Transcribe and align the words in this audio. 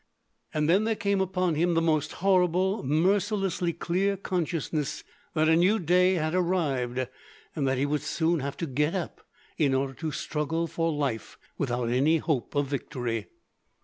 And 0.51 0.67
then 0.67 0.85
there 0.85 0.95
came 0.95 1.21
upon 1.21 1.53
him 1.53 1.75
the 1.75 1.79
most 1.79 2.13
horrible, 2.25 2.81
mercilessly 2.81 3.71
clear 3.71 4.17
consciousness 4.17 5.03
that 5.35 5.47
a 5.47 5.55
new 5.55 5.77
day 5.77 6.15
had 6.15 6.33
arrived, 6.33 7.07
and 7.55 7.67
that 7.67 7.77
he 7.77 7.85
would 7.85 8.01
soon 8.01 8.39
have 8.39 8.57
to 8.57 8.65
get 8.65 8.95
up, 8.95 9.21
in 9.59 9.75
order 9.75 9.93
to 9.93 10.09
struggle 10.11 10.65
for 10.65 10.91
life 10.91 11.37
without 11.59 11.89
any 11.89 12.17
hope 12.17 12.55
of 12.55 12.65
victory. 12.65 13.27